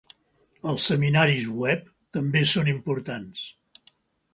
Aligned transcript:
Els 0.71 0.87
seminaris 0.93 1.45
web 1.65 1.93
també 2.19 2.45
són 2.57 2.75
importants. 2.77 3.49